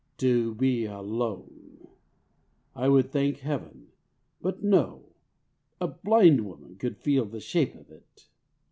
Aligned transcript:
To 0.17 0.55
be 0.55 0.85
alone! 0.85 1.87
I 2.75 2.89
would 2.89 3.11
thank 3.11 3.41
heaven.... 3.41 3.89
But 4.41 4.63
no! 4.63 5.13
a 5.79 5.89
blind 5.89 6.43
woman 6.43 6.75
could 6.77 6.97
feel 6.97 7.25
the 7.25 7.39
shape 7.39 7.75
of 7.75 7.91
it." 7.91 8.27